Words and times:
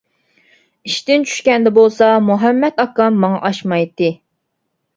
ئىشتىن 0.89 1.25
چۈشكەندە 1.31 1.73
بولسا 1.75 2.09
مۇھەممەت 2.31 2.83
ئاكام 2.85 3.23
ماڭا 3.27 3.41
ئاشمايتتى. 3.45 4.13